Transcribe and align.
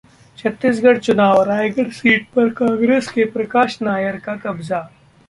छत्तीसगढ़ 0.37 0.97
चुनाव: 0.99 1.41
रायगढ़ 1.43 1.89
सीट 1.93 2.25
पर 2.35 2.49
कांग्रेस 2.53 3.11
के 3.11 3.25
प्रकाश 3.31 3.77
नायर 3.81 4.17
का 4.19 4.35
कब्जा 4.45 4.79